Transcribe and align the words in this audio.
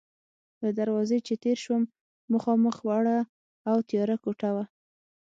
له 0.63 0.69
دروازې 0.79 1.17
چې 1.27 1.33
تېر 1.43 1.57
شوم، 1.63 1.83
مخامخ 2.33 2.77
وړه 2.87 3.17
او 3.69 3.77
تیاره 3.89 4.15
کوټه 4.23 4.49
وه. 4.55 4.65